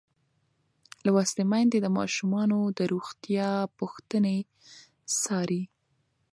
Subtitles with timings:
[1.05, 4.37] لوستې میندې د ماشومانو د روغتیا پوښتنې
[5.21, 5.61] څاري.